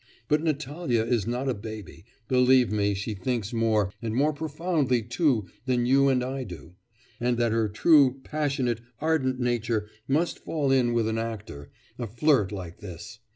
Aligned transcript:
But 0.27 0.41
Natalya 0.41 1.03
is 1.03 1.27
not 1.27 1.47
a 1.47 1.53
baby; 1.53 2.05
believe 2.27 2.71
me, 2.71 2.95
she 2.95 3.13
thinks 3.13 3.53
more, 3.53 3.91
and 4.01 4.15
more 4.15 4.33
profoundly 4.33 5.03
too, 5.03 5.45
than 5.67 5.85
you 5.85 6.07
and 6.09 6.23
I 6.23 6.43
do. 6.43 6.73
And 7.19 7.37
that 7.37 7.51
her 7.51 7.69
true, 7.69 8.19
passionate, 8.23 8.81
ardent 8.99 9.39
nature 9.39 9.87
must 10.07 10.39
fall 10.39 10.71
in 10.71 10.93
with 10.93 11.07
an 11.07 11.19
actor, 11.19 11.69
a 11.99 12.07
flirt 12.07 12.51
like 12.51 12.79
this! 12.79 13.19